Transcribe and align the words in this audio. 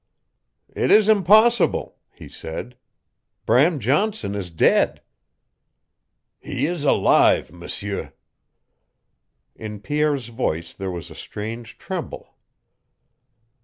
"It 0.75 0.89
is 0.89 1.07
impossible," 1.09 1.99
he 2.11 2.27
said. 2.27 2.75
"Bram 3.45 3.77
Johnson 3.79 4.33
is 4.33 4.49
dead!" 4.49 5.03
"He 6.39 6.65
is 6.65 6.83
alive, 6.83 7.51
M'sieu." 7.51 8.09
In 9.55 9.79
Pierre's 9.79 10.29
voice 10.29 10.73
there 10.73 10.89
was 10.89 11.11
a 11.11 11.13
strange 11.15 11.77
tremble. 11.77 12.35